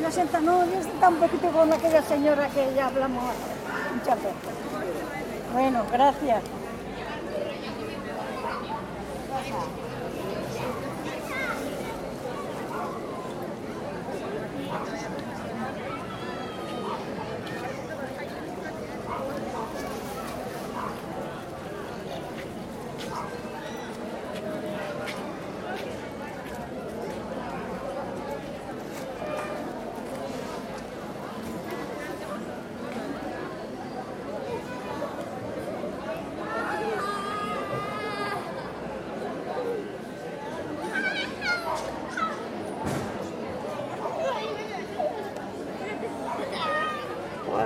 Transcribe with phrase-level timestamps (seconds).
[0.00, 3.22] Yo siento, no, yo siento un poquito con aquella señora que ya hablamos
[3.94, 4.34] muchas veces.
[5.52, 6.42] Bueno, gracias.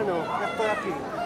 [0.06, 1.25] Bueno, ya estoy aquí.